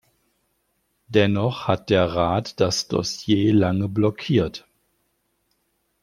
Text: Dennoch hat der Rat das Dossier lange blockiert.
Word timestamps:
Dennoch 1.09 1.67
hat 1.67 1.91
der 1.91 2.09
Rat 2.15 2.59
das 2.59 2.87
Dossier 2.87 3.53
lange 3.53 3.87
blockiert. 3.87 4.65